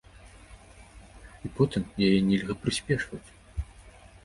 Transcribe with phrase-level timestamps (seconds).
[1.49, 3.25] І потым, яе нельга прыспешваць.